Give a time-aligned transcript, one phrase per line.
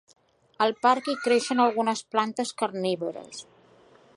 [0.65, 3.45] Al parc hi creixen algunes plantes carnívores.